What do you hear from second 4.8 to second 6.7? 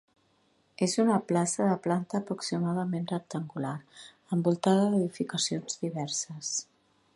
d'edificacions diverses.